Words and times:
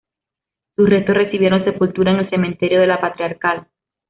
Sus 0.75 0.89
restos 0.89 1.15
recibieron 1.15 1.63
sepultura 1.63 2.09
en 2.09 2.17
el 2.21 2.29
cementerio 2.31 2.81
de 2.81 2.87
la 2.87 2.99
Patriarcal. 2.99 3.67